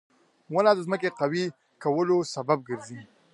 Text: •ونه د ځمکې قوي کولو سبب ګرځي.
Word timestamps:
•ونه 0.53 0.71
د 0.75 0.79
ځمکې 0.87 1.09
قوي 1.19 1.45
کولو 1.83 2.17
سبب 2.33 2.59
ګرځي. 2.69 2.99